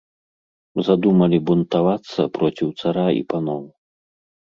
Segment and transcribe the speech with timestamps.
[0.87, 3.61] Задумалі бунтавацца проціў цара і паноў.